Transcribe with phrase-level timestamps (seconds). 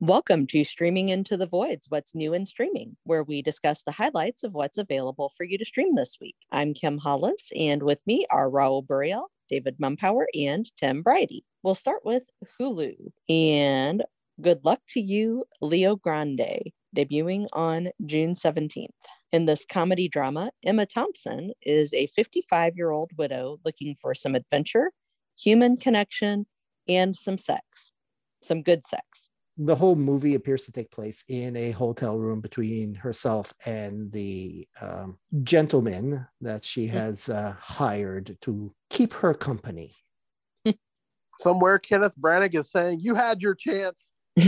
[0.00, 4.44] Welcome to Streaming Into the Voids What's New in Streaming, where we discuss the highlights
[4.44, 6.36] of what's available for you to stream this week.
[6.52, 11.44] I'm Kim Hollis, and with me are Raul Burial, David Mumpower, and Tim Briody.
[11.62, 12.24] We'll start with
[12.60, 12.94] Hulu.
[13.30, 14.04] And
[14.38, 18.88] good luck to you, Leo Grande, debuting on June 17th.
[19.32, 24.34] In this comedy drama, Emma Thompson is a 55 year old widow looking for some
[24.34, 24.90] adventure,
[25.38, 26.44] human connection,
[26.86, 27.92] and some sex,
[28.42, 32.94] some good sex the whole movie appears to take place in a hotel room between
[32.94, 36.96] herself and the um, gentleman that she mm-hmm.
[36.96, 39.92] has uh, hired to keep her company.
[41.38, 44.10] Somewhere, Kenneth Branagh is saying, You had your chance.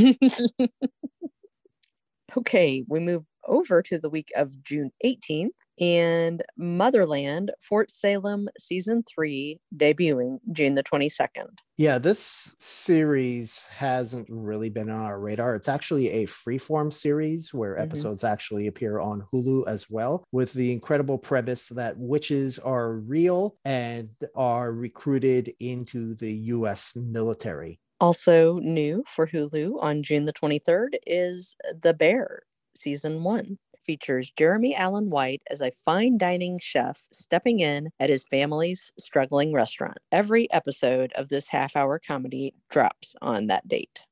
[2.37, 5.49] okay, we move over to the week of June 18th
[5.81, 11.59] and Motherland Fort Salem season three debuting June the 22nd.
[11.77, 15.55] Yeah, this series hasn't really been on our radar.
[15.55, 17.83] It's actually a freeform series where mm-hmm.
[17.83, 23.57] episodes actually appear on Hulu as well, with the incredible premise that witches are real
[23.65, 27.81] and are recruited into the US military.
[28.01, 32.43] Also new for Hulu on June the 23rd is The Bear
[32.77, 33.59] season one
[33.89, 39.51] features Jeremy Allen White as a fine dining chef stepping in at his family's struggling
[39.55, 39.97] restaurant.
[40.13, 44.05] Every episode of this half hour comedy drops on that date.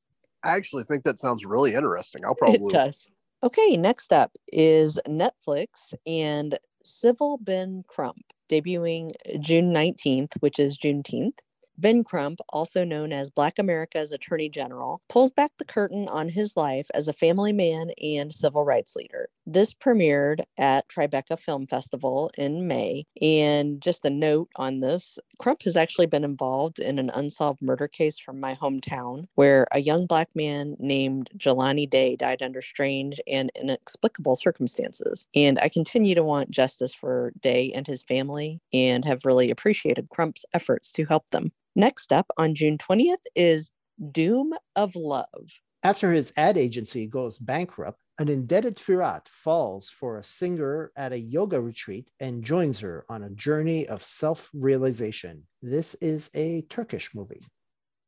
[0.43, 2.25] I actually think that sounds really interesting.
[2.25, 2.73] I'll probably.
[2.73, 3.07] It does.
[3.43, 11.37] Okay, next up is Netflix and Civil Ben Crump, debuting June 19th, which is Juneteenth.
[11.77, 16.57] Ben Crump, also known as Black America's Attorney General, pulls back the curtain on his
[16.57, 19.29] life as a family man and civil rights leader.
[19.49, 23.05] This premiered at Tribeca Film Festival in May.
[23.21, 27.87] And just a note on this Crump has actually been involved in an unsolved murder
[27.87, 33.21] case from my hometown where a young Black man named Jelani Day died under strange
[33.25, 35.27] and inexplicable circumstances.
[35.33, 40.09] And I continue to want justice for Day and his family and have really appreciated
[40.09, 41.53] Crump's efforts to help them.
[41.73, 43.71] Next up on June 20th is
[44.11, 45.61] Doom of Love.
[45.83, 51.19] After his ad agency goes bankrupt, an indebted Firat falls for a singer at a
[51.19, 55.43] yoga retreat and joins her on a journey of self realization.
[55.61, 57.43] This is a Turkish movie.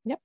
[0.05, 0.19] Yep.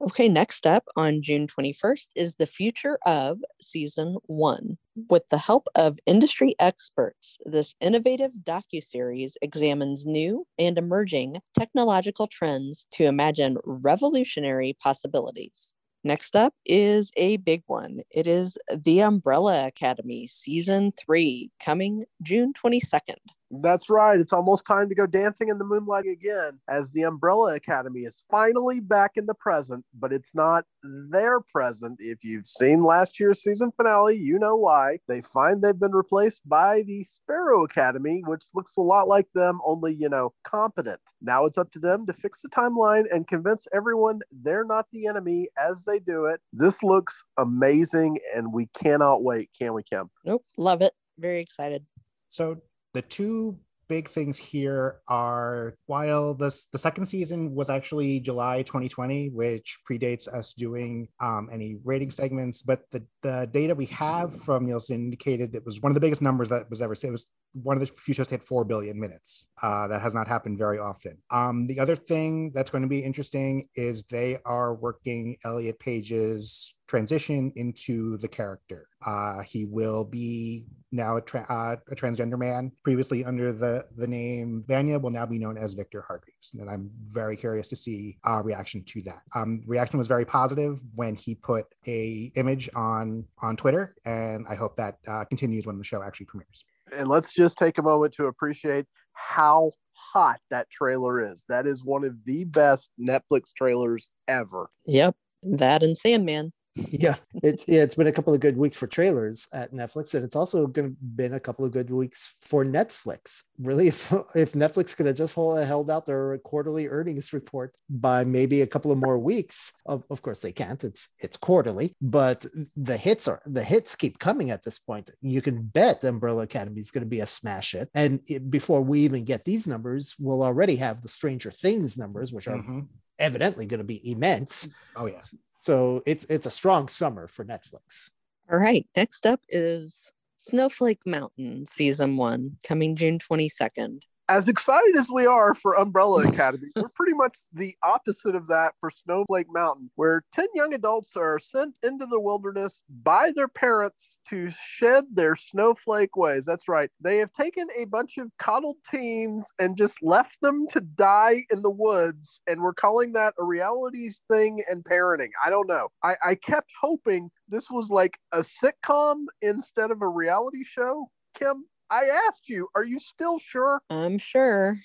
[0.00, 4.78] Okay, next up on June 21st is the future of season one.
[5.10, 12.86] With the help of industry experts, this innovative docu-series examines new and emerging technological trends
[12.92, 15.72] to imagine revolutionary possibilities.
[16.08, 18.00] Next up is a big one.
[18.10, 23.18] It is The Umbrella Academy season three, coming June 22nd.
[23.50, 24.20] That's right.
[24.20, 28.24] It's almost time to go dancing in the moonlight again as the Umbrella Academy is
[28.30, 31.96] finally back in the present, but it's not their present.
[31.98, 34.98] If you've seen last year's season finale, you know why.
[35.08, 39.60] They find they've been replaced by the Sparrow Academy, which looks a lot like them,
[39.64, 41.00] only, you know, competent.
[41.22, 45.06] Now it's up to them to fix the timeline and convince everyone they're not the
[45.06, 46.40] enemy as they do it.
[46.52, 50.10] This looks amazing and we cannot wait, can we, Kim?
[50.24, 50.44] Nope.
[50.58, 50.92] Love it.
[51.18, 51.84] Very excited.
[52.28, 52.60] So
[52.94, 59.30] the two big things here are while this the second season was actually July 2020,
[59.30, 64.66] which predates us doing um, any rating segments, but the, the data we have from
[64.66, 67.08] Nielsen indicated it was one of the biggest numbers that was ever seen.
[67.08, 69.46] It was one of the few shows to hit 4 billion minutes.
[69.62, 71.18] Uh, that has not happened very often.
[71.30, 76.74] Um, the other thing that's going to be interesting is they are working Elliot Page's
[76.88, 78.88] transition into the character.
[79.06, 82.72] Uh, he will be now a, tra- uh, a, transgender man.
[82.82, 86.52] Previously under the, the name Vanya will now be known as Victor Hargreaves.
[86.58, 89.20] And I'm very curious to see a reaction to that.
[89.34, 93.94] Um, reaction was very positive when he put a image on, on Twitter.
[94.04, 97.78] And I hope that uh, continues when the show actually premieres and let's just take
[97.78, 101.44] a moment to appreciate how hot that trailer is.
[101.48, 104.68] That is one of the best Netflix trailers ever.
[104.86, 105.16] Yep.
[105.42, 106.52] That and Sandman
[106.90, 110.24] yeah, it's yeah, it's been a couple of good weeks for trailers at Netflix, and
[110.24, 113.42] it's also going to been a couple of good weeks for Netflix.
[113.58, 118.24] Really, if if Netflix could have just hold, held out their quarterly earnings report by
[118.24, 120.82] maybe a couple of more weeks, of, of course they can't.
[120.84, 122.44] It's it's quarterly, but
[122.76, 125.10] the hits are the hits keep coming at this point.
[125.20, 128.82] You can bet Umbrella Academy is going to be a smash hit, and it, before
[128.82, 132.56] we even get these numbers, we'll already have the Stranger Things numbers, which are.
[132.56, 132.80] Mm-hmm
[133.18, 134.68] evidently going to be immense.
[134.96, 135.34] Oh yes.
[135.58, 138.10] So it's it's a strong summer for Netflix.
[138.50, 138.86] All right.
[138.96, 144.02] Next up is Snowflake Mountain season one, coming June 22nd.
[144.28, 148.74] As excited as we are for Umbrella Academy, we're pretty much the opposite of that
[148.78, 154.18] for Snowflake Mountain, where 10 young adults are sent into the wilderness by their parents
[154.28, 156.44] to shed their snowflake ways.
[156.44, 156.90] That's right.
[157.00, 161.62] They have taken a bunch of coddled teens and just left them to die in
[161.62, 162.42] the woods.
[162.46, 165.30] And we're calling that a reality thing and parenting.
[165.42, 165.88] I don't know.
[166.02, 171.10] I, I kept hoping this was like a sitcom instead of a reality show.
[171.38, 173.80] Kim, I asked you, are you still sure?
[173.90, 174.76] I'm sure.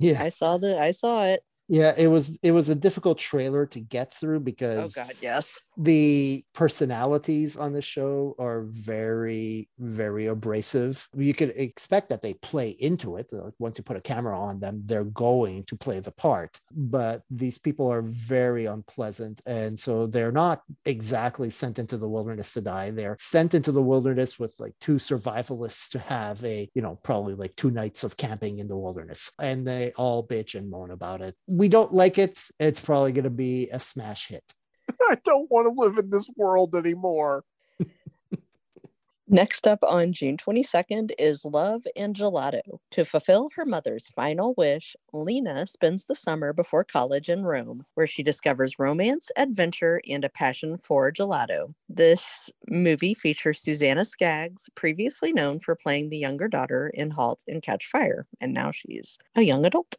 [0.00, 0.22] Yeah.
[0.22, 1.42] I saw the I saw it.
[1.68, 5.58] Yeah, it was it was a difficult trailer to get through because Oh god, yes.
[5.78, 11.08] The personalities on the show are very very abrasive.
[11.16, 13.30] You could expect that they play into it.
[13.60, 16.58] Once you put a camera on them they're going to play the part.
[16.72, 19.40] But these people are very unpleasant.
[19.46, 22.90] And so they're not exactly sent into the wilderness to die.
[22.90, 27.34] They're sent into the wilderness with like two survivalists to have a you know probably
[27.34, 29.30] like two nights of camping in the wilderness.
[29.40, 31.36] And they all bitch and moan about it.
[31.46, 32.40] We don't like it.
[32.58, 34.42] It's probably going to be a smash hit
[35.10, 37.44] I don't want to live in this world anymore.
[39.30, 42.78] Next up on June 22nd is Love and Gelato.
[42.92, 48.06] To fulfill her mother's final wish, Lena spends the summer before college in Rome, where
[48.06, 51.74] she discovers romance, adventure, and a passion for gelato.
[51.90, 57.60] This movie features Susanna Skaggs, previously known for playing the younger daughter in Halt and
[57.60, 59.94] Catch Fire, and now she's a young adult.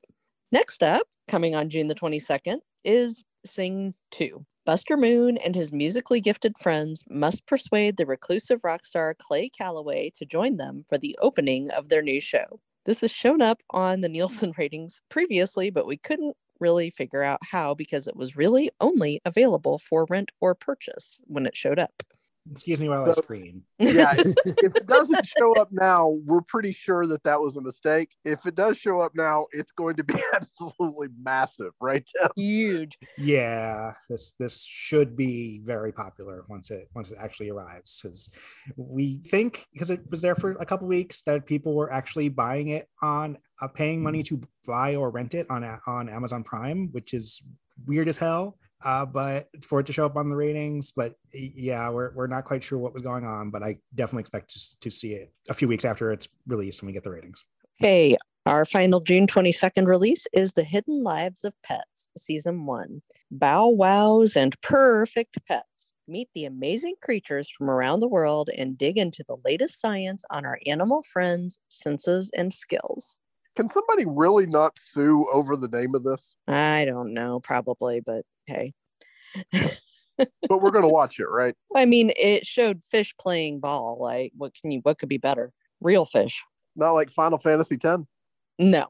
[0.52, 4.44] Next up, coming on June the 22nd, is Sing 2.
[4.70, 10.12] Buster Moon and his musically gifted friends must persuade the reclusive rock star Clay Calloway
[10.12, 12.60] to join them for the opening of their new show.
[12.86, 17.40] This has shown up on the Nielsen ratings previously, but we couldn't really figure out
[17.42, 22.04] how because it was really only available for rent or purchase when it showed up.
[22.52, 23.64] Excuse me while I scream.
[23.78, 27.62] Yeah, if, if it doesn't show up now, we're pretty sure that that was a
[27.62, 28.10] mistake.
[28.26, 32.04] If it does show up now, it's going to be absolutely massive, right?
[32.20, 32.30] Tim?
[32.36, 32.98] Huge.
[33.18, 38.30] Yeah, this this should be very popular once it once it actually arrives because
[38.76, 42.70] we think because it was there for a couple weeks that people were actually buying
[42.70, 47.14] it on uh, paying money to buy or rent it on on Amazon Prime, which
[47.14, 47.44] is
[47.86, 48.58] weird as hell.
[48.84, 52.46] Uh, but for it to show up on the ratings, but yeah, we're, we're not
[52.46, 55.54] quite sure what was going on, but I definitely expect to, to see it a
[55.54, 57.44] few weeks after it's released when we get the ratings.
[57.82, 63.02] Okay, our final June 22nd release is The Hidden Lives of Pets, Season 1.
[63.32, 65.94] Bow wows and perfect pets.
[66.08, 70.46] Meet the amazing creatures from around the world and dig into the latest science on
[70.46, 73.14] our animal friends' senses and skills.
[73.56, 76.34] Can somebody really not sue over the name of this?
[76.48, 78.74] I don't know, probably, but hey.
[80.48, 81.56] But we're going to watch it, right?
[81.76, 83.98] I mean, it showed fish playing ball.
[84.00, 85.52] Like, what can you, what could be better?
[85.82, 86.42] Real fish.
[86.76, 88.04] Not like Final Fantasy X.
[88.58, 88.88] No.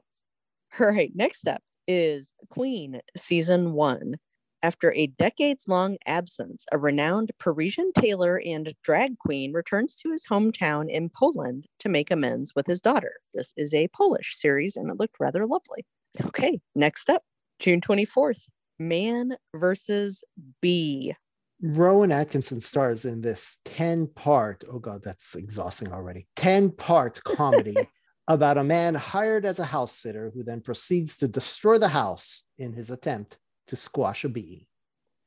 [0.78, 4.16] All right, next up is Queen Season 1.
[4.62, 10.26] After a decades long absence, a renowned Parisian tailor and drag queen returns to his
[10.26, 13.14] hometown in Poland to make amends with his daughter.
[13.32, 15.86] This is a Polish series and it looked rather lovely.
[16.26, 17.22] Okay, next up,
[17.58, 18.42] June 24th
[18.80, 20.24] Man versus
[20.62, 21.14] Bee.
[21.62, 27.76] Rowan Atkinson stars in this 10 part, oh God, that's exhausting already, 10 part comedy
[28.28, 32.44] about a man hired as a house sitter who then proceeds to destroy the house
[32.56, 34.66] in his attempt to squash a bee.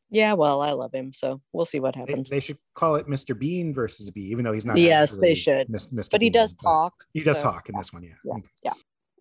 [0.09, 2.29] Yeah, well, I love him, so we'll see what happens.
[2.29, 3.37] they should call it Mr.
[3.37, 4.77] Bean versus Bee, even though he's not.
[4.77, 5.69] Yes, they should.
[5.69, 6.11] Mis- Mr.
[6.11, 6.93] But he does but talk.
[7.13, 8.13] He does so- talk in this one, yeah.
[8.23, 8.43] Yeah, mm.
[8.63, 8.73] yeah.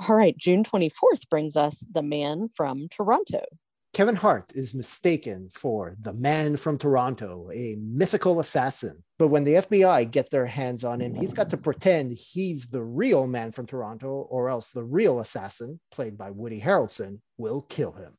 [0.06, 3.44] All right, June 24th brings us The Man from Toronto.
[3.92, 9.04] Kevin Hart is mistaken for the man from Toronto, a mythical assassin.
[9.18, 12.82] But when the FBI get their hands on him, he's got to pretend he's the
[12.82, 17.92] real man from Toronto, or else the real assassin, played by Woody Harrelson, will kill
[17.92, 18.16] him.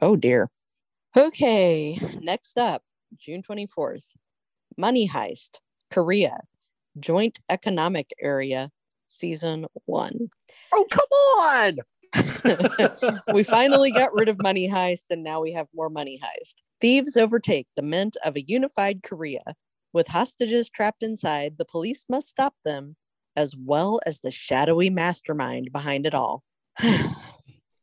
[0.00, 0.48] Oh dear.
[1.16, 2.84] Okay, next up,
[3.18, 4.12] June 24th.
[4.76, 5.56] Money Heist,
[5.90, 6.38] Korea,
[7.00, 8.70] Joint Economic Area,
[9.08, 10.30] Season 1.
[10.72, 11.78] Oh, come on!
[13.32, 16.54] we finally got rid of Money Heist and now we have more Money Heist.
[16.80, 19.42] Thieves overtake the mint of a unified Korea.
[19.92, 22.96] With hostages trapped inside, the police must stop them,
[23.36, 26.42] as well as the shadowy mastermind behind it all.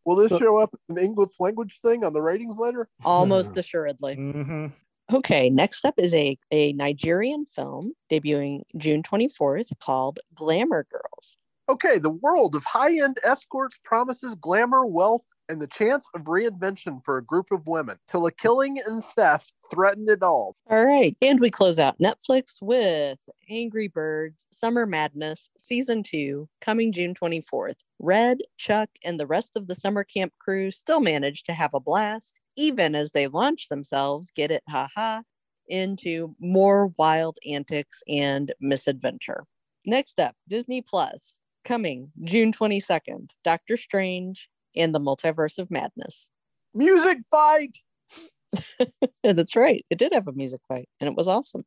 [0.06, 2.88] Will this So- show up in English language thing on the ratings later?
[3.04, 4.16] Almost assuredly.
[4.16, 4.72] Mhm.
[5.14, 11.38] Okay, next up is a, a Nigerian film debuting June 24th called Glamour Girls.
[11.70, 17.04] Okay, the world of high end escorts promises glamour, wealth, and the chance of reinvention
[17.04, 20.56] for a group of women till a killing and theft threaten it all.
[20.70, 21.16] All right.
[21.22, 23.20] And we close out Netflix with
[23.50, 27.80] Angry Birds Summer Madness Season 2 coming June 24th.
[28.00, 31.80] Red, Chuck, and the rest of the summer camp crew still manage to have a
[31.80, 35.22] blast, even as they launch themselves, get it, haha,
[35.68, 39.46] into more wild antics and misadventure.
[39.86, 43.30] Next up, Disney Plus coming June 22nd.
[43.44, 46.30] Doctor Strange and the Multiverse of Madness.
[46.74, 47.78] Music fight!
[49.24, 49.86] That's right.
[49.90, 51.66] It did have a music fight and it was awesome.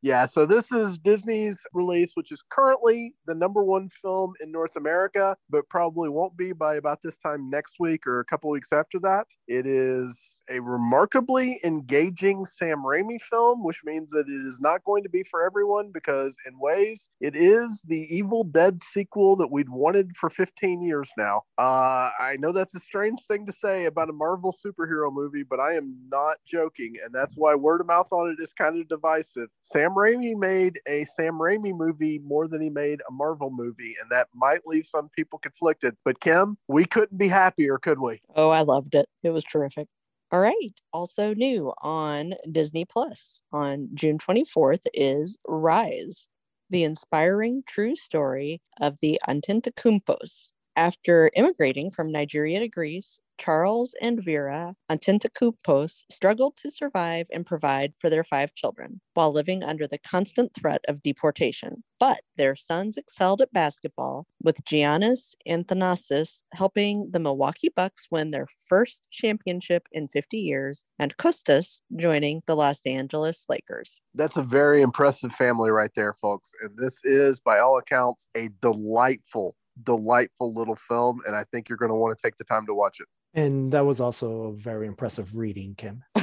[0.00, 4.76] Yeah, so this is Disney's release, which is currently the number one film in North
[4.76, 8.72] America, but probably won't be by about this time next week or a couple weeks
[8.72, 9.26] after that.
[9.48, 15.02] It is a remarkably engaging Sam Raimi film, which means that it is not going
[15.02, 19.68] to be for everyone because, in ways, it is the Evil Dead sequel that we'd
[19.68, 21.42] wanted for 15 years now.
[21.58, 25.60] Uh, I know that's a strange thing to say about a Marvel superhero movie, but
[25.60, 28.88] I am not joking, and that's why word of mouth on it is kind of
[28.88, 29.48] divisive.
[29.60, 34.10] Sam Raimi made a Sam Raimi movie more than he made a Marvel movie, and
[34.10, 35.96] that might leave some people conflicted.
[36.04, 38.20] But Kim, we couldn't be happier, could we?
[38.34, 39.08] Oh, I loved it.
[39.22, 39.88] It was terrific.
[40.30, 40.74] All right.
[40.92, 46.26] Also new on Disney Plus on June 24th is Rise,
[46.70, 50.50] the inspiring true story of the Antetokounmpos.
[50.78, 57.94] After immigrating from Nigeria to Greece, Charles and Vera Antetokounmpos struggled to survive and provide
[57.98, 61.82] for their five children while living under the constant threat of deportation.
[61.98, 68.30] But their sons excelled at basketball, with Giannis and Thanasis helping the Milwaukee Bucks win
[68.30, 74.00] their first championship in 50 years, and Kostas joining the Los Angeles Lakers.
[74.14, 76.52] That's a very impressive family right there, folks.
[76.62, 81.78] And this is, by all accounts, a delightful delightful little film, and I think you're
[81.78, 83.06] going to want to take the time to watch it.
[83.34, 86.02] And that was also a very impressive reading, Kim.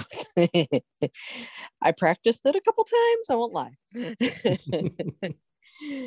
[1.82, 3.30] I practiced it a couple times.
[3.30, 3.78] I won't lie.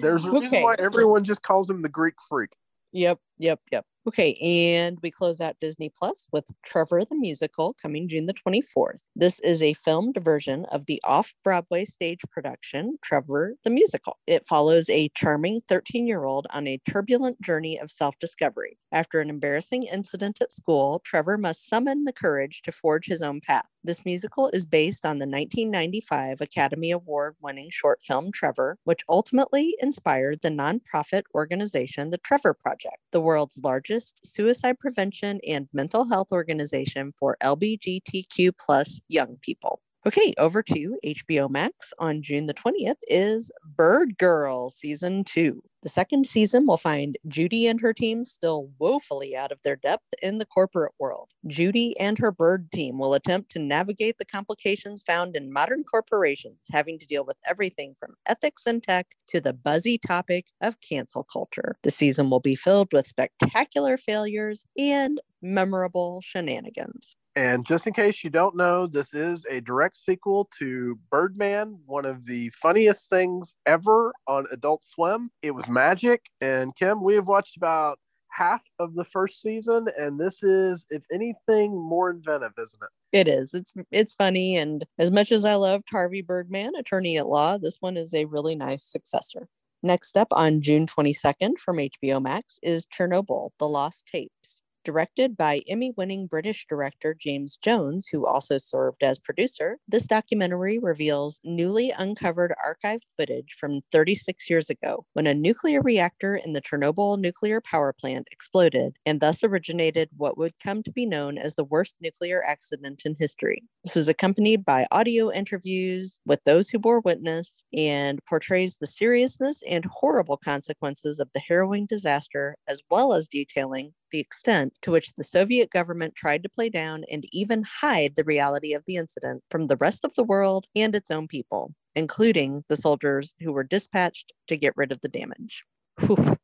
[0.01, 0.63] There's a reason okay.
[0.63, 2.51] why everyone just calls him the Greek freak.
[2.93, 3.85] Yep, yep, yep.
[4.09, 9.03] Okay, and we close out Disney Plus with Trevor the Musical coming June the 24th.
[9.15, 14.17] This is a filmed version of the off Broadway stage production, Trevor the Musical.
[14.27, 18.79] It follows a charming 13 year old on a turbulent journey of self discovery.
[18.93, 23.43] After an embarrassing incident at school, Trevor must summon the courage to forge his own
[23.43, 23.67] path.
[23.85, 29.77] This musical is based on the 1995 Academy Award winning short film Trevor, which ultimately
[29.81, 36.05] inspired the nonprofit organization The Trevor Project, the world's largest largest suicide prevention and mental
[36.05, 39.81] health organization for LGBTQ plus young people.
[40.07, 45.61] Okay, over to HBO Max on June the 20th is Birdgirl Season 2.
[45.83, 50.13] The second season will find Judy and her team still woefully out of their depth
[50.21, 51.31] in the corporate world.
[51.47, 56.59] Judy and her bird team will attempt to navigate the complications found in modern corporations,
[56.73, 61.23] having to deal with everything from ethics and tech to the buzzy topic of cancel
[61.23, 61.77] culture.
[61.85, 67.15] The season will be filled with spectacular failures and memorable shenanigans.
[67.39, 72.05] And just in case you don't know, this is a direct sequel to Birdman, one
[72.05, 75.31] of the funniest things ever on Adult Swim.
[75.41, 76.21] It was magic.
[76.41, 78.01] And Kim, we have watched about
[78.33, 82.89] half of the first season, and this is, if anything, more inventive, isn't it?
[83.17, 83.55] It is.
[83.55, 87.77] It's it's funny, and as much as I loved Harvey Birdman, Attorney at Law, this
[87.79, 89.47] one is a really nice successor.
[89.85, 94.61] Next up on June 22nd from HBO Max is Chernobyl: The Lost Tapes.
[94.85, 100.79] Directed by Emmy winning British director James Jones, who also served as producer, this documentary
[100.79, 106.63] reveals newly uncovered archived footage from 36 years ago when a nuclear reactor in the
[106.63, 111.55] Chernobyl nuclear power plant exploded and thus originated what would come to be known as
[111.55, 113.65] the worst nuclear accident in history.
[113.85, 119.63] This is accompanied by audio interviews with those who bore witness and portrays the seriousness
[119.69, 125.13] and horrible consequences of the harrowing disaster, as well as detailing the extent to which
[125.17, 129.43] the Soviet government tried to play down and even hide the reality of the incident
[129.51, 133.65] from the rest of the world and its own people, including the soldiers who were
[133.65, 135.65] dispatched to get rid of the damage.
[136.01, 136.37] Whew.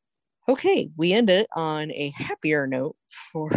[0.49, 2.97] Okay, we end it on a happier note
[3.33, 3.51] for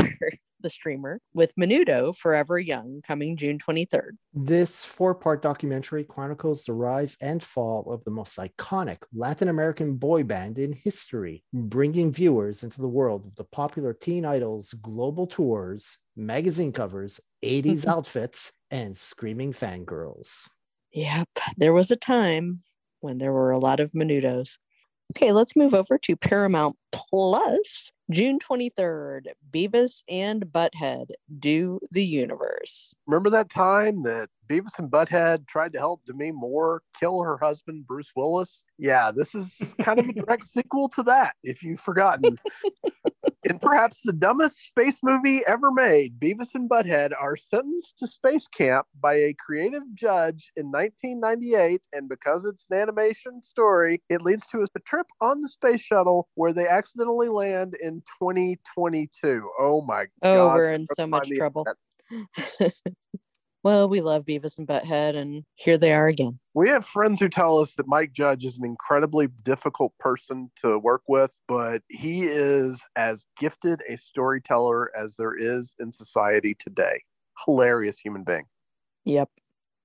[0.61, 4.11] the streamer, with Menudo Forever Young coming June 23rd.
[4.33, 9.95] This four part documentary chronicles the rise and fall of the most iconic Latin American
[9.95, 15.27] boy band in history, bringing viewers into the world of the popular teen idols, global
[15.27, 20.49] tours, magazine covers, 80s outfits, and screaming fangirls.
[20.93, 22.61] Yep, there was a time
[23.01, 24.57] when there were a lot of Menudos.
[25.15, 31.07] Okay, let's move over to Paramount Plus, June 23rd, Beavis and Butthead
[31.39, 32.93] do the universe.
[33.05, 37.87] Remember that time that Beavis and Butthead tried to help Demi Moore kill her husband,
[37.87, 38.65] Bruce Willis?
[38.77, 42.37] Yeah, this is kind of a direct sequel to that, if you've forgotten.
[43.43, 48.47] In perhaps the dumbest space movie ever made, Beavis and Butthead are sentenced to space
[48.47, 51.81] camp by a creative judge in 1998.
[51.93, 56.27] And because it's an animation story, it leads to a trip on the space shuttle
[56.35, 59.49] where they accidentally land in 2022.
[59.59, 60.53] Oh my Oh, God.
[60.53, 61.65] Oh, we're in so much trouble.
[63.63, 66.39] well, we love Beavis and Butthead, and here they are again.
[66.53, 70.79] We have friends who tell us that Mike Judge is an incredibly difficult person to
[70.79, 77.01] work with, but he is as gifted a storyteller as there is in society today.
[77.45, 78.45] Hilarious human being.
[79.05, 79.29] Yep.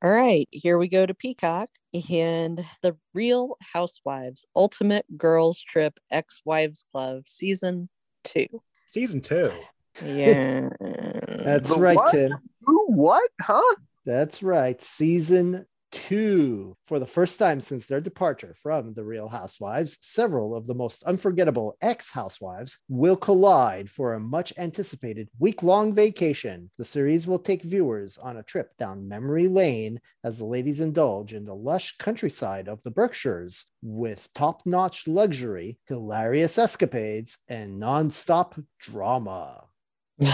[0.02, 1.68] All right, here we go to Peacock
[2.10, 7.88] and the Real Housewives Ultimate Girls Trip Ex Wives Club Season
[8.24, 8.46] 2.
[8.86, 9.52] Season two.
[10.04, 10.68] Yeah.
[11.28, 12.12] That's The right, what?
[12.12, 12.32] Tim.
[12.64, 12.86] Who?
[12.92, 13.30] What?
[13.40, 13.74] Huh?
[14.04, 14.80] That's right.
[14.80, 16.74] Season two.
[16.84, 21.02] For the first time since their departure from The Real Housewives, several of the most
[21.04, 26.70] unforgettable ex housewives will collide for a much anticipated week long vacation.
[26.78, 31.34] The series will take viewers on a trip down memory lane as the ladies indulge
[31.34, 38.10] in the lush countryside of the Berkshires with top notch luxury, hilarious escapades, and non
[38.10, 39.66] stop drama.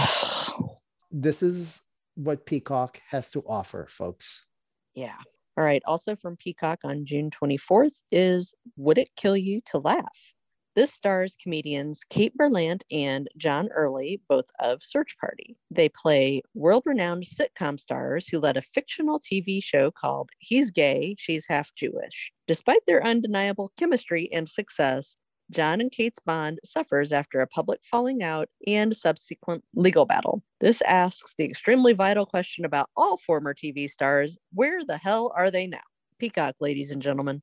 [1.11, 1.81] This is
[2.19, 4.45] what Peacock has to offer, folks.
[4.93, 5.15] yeah.
[5.57, 5.81] All right.
[5.85, 10.33] Also from Peacock on June 24th is Would It Kill You to Laugh?
[10.75, 15.57] This stars comedians Kate Berlant and John Early, both of Search Party.
[15.69, 21.15] They play world renowned sitcom stars who led a fictional TV show called He's Gay,
[21.17, 22.31] She's Half Jewish.
[22.47, 25.17] Despite their undeniable chemistry and success,
[25.51, 30.43] John and Kate's bond suffers after a public falling out and subsequent legal battle.
[30.59, 35.49] This asks the extremely vital question about all former TV stars where the hell are
[35.49, 35.79] they now?
[36.19, 37.41] Peacock, ladies and gentlemen.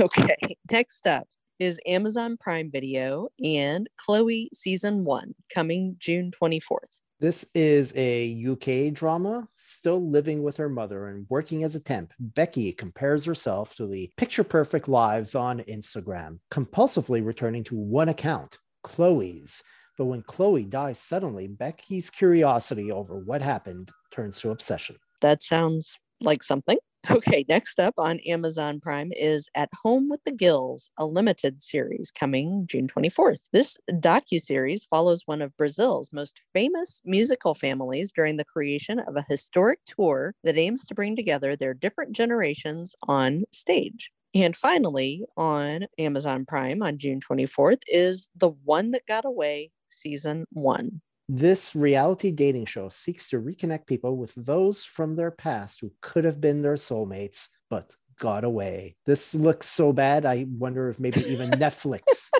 [0.00, 0.36] okay,
[0.70, 1.26] next up
[1.58, 7.00] is Amazon Prime Video and Chloe Season 1 coming June 24th.
[7.20, 9.46] This is a UK drama.
[9.54, 14.10] Still living with her mother and working as a temp, Becky compares herself to the
[14.16, 19.62] picture perfect lives on Instagram, compulsively returning to one account, Chloe's.
[19.98, 24.96] But when Chloe dies suddenly, Becky's curiosity over what happened turns to obsession.
[25.20, 26.78] That sounds like something.
[27.08, 32.10] Okay, next up on Amazon Prime is At Home with the Gils, a limited series
[32.10, 33.38] coming June 24th.
[33.52, 39.24] This docu-series follows one of Brazil's most famous musical families during the creation of a
[39.30, 44.10] historic tour that aims to bring together their different generations on stage.
[44.34, 50.44] And finally, on Amazon Prime on June 24th is The One That Got Away Season
[50.52, 51.00] 1.
[51.32, 56.24] This reality dating show seeks to reconnect people with those from their past who could
[56.24, 58.96] have been their soulmates, but got away.
[59.06, 60.26] This looks so bad.
[60.26, 62.30] I wonder if maybe even Netflix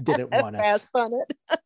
[0.00, 0.60] didn't want it.
[0.60, 1.10] Passed on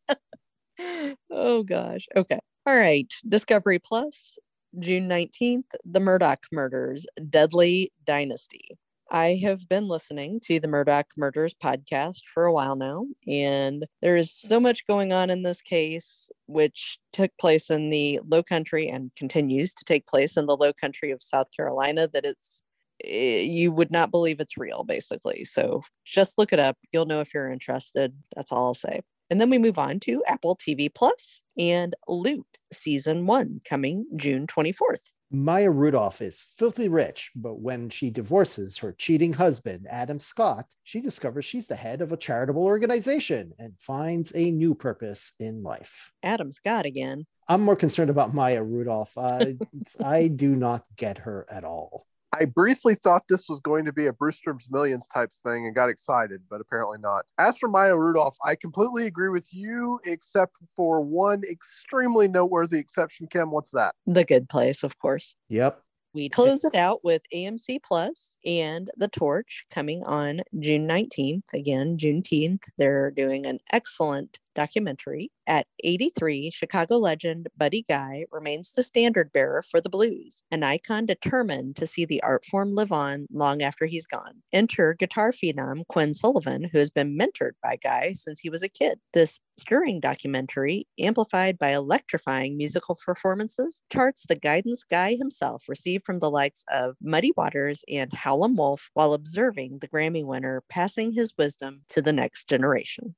[0.08, 1.18] it.
[1.30, 2.06] oh gosh.
[2.16, 2.40] Okay.
[2.64, 3.12] All right.
[3.28, 4.38] Discovery Plus,
[4.78, 8.78] June 19th, The Murdaugh Murders, Deadly Dynasty.
[9.10, 14.16] I have been listening to the Murdaugh Murders podcast for a while now, and there
[14.16, 18.88] is so much going on in this case, which took place in the low country
[18.88, 22.62] and continues to take place in the low country of South Carolina, that it's
[23.04, 25.44] eh, you would not believe it's real, basically.
[25.44, 26.76] So just look it up.
[26.92, 28.14] You'll know if you're interested.
[28.36, 29.00] That's all I'll say.
[29.28, 34.46] And then we move on to Apple TV Plus and Loot season one coming June
[34.46, 35.10] 24th.
[35.32, 41.00] Maya Rudolph is filthy rich, but when she divorces her cheating husband, Adam Scott, she
[41.00, 46.10] discovers she's the head of a charitable organization and finds a new purpose in life.
[46.24, 47.26] Adam Scott again.
[47.46, 49.16] I'm more concerned about Maya Rudolph.
[49.16, 49.56] I,
[50.04, 52.06] I do not get her at all.
[52.32, 55.90] I briefly thought this was going to be a Brewster's Millions type thing and got
[55.90, 57.24] excited, but apparently not.
[57.38, 63.26] As for Maya Rudolph, I completely agree with you, except for one extremely noteworthy exception.
[63.26, 63.94] Kim, what's that?
[64.06, 65.34] The Good Place, of course.
[65.48, 65.82] Yep.
[66.12, 71.44] We close it out with AMC Plus and The Torch coming on June 19th.
[71.54, 72.64] Again, Juneteenth.
[72.78, 75.30] They're doing an excellent documentary.
[75.46, 81.06] At 83, Chicago legend Buddy Guy remains the standard bearer for the blues, an icon
[81.06, 84.42] determined to see the art form live on long after he's gone.
[84.52, 88.68] Enter guitar phenom Quinn Sullivan, who has been mentored by Guy since he was a
[88.68, 89.00] kid.
[89.12, 96.18] This stirring documentary, amplified by electrifying musical performances, charts the guidance Guy himself received from
[96.18, 101.34] the likes of Muddy Waters and Howlin' Wolf while observing the Grammy winner passing his
[101.36, 103.14] wisdom to the next generation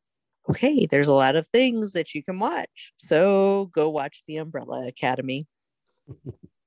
[0.48, 2.92] okay, there's a lot of things that you can watch.
[2.96, 5.46] So go watch The Umbrella Academy.